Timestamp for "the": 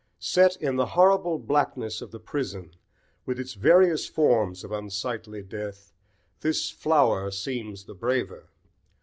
0.77-0.85, 2.09-2.19, 7.83-7.93